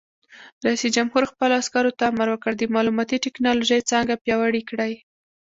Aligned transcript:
رئیس 0.65 0.83
جمهور 0.95 1.23
خپلو 1.31 1.53
عسکرو 1.61 1.95
ته 1.97 2.03
امر 2.11 2.27
وکړ؛ 2.31 2.51
د 2.57 2.61
معلوماتي 2.75 3.17
تکنالوژۍ 3.25 3.81
څانګه 3.89 4.21
پیاوړې 4.23 4.61
کړئ! 4.69 4.93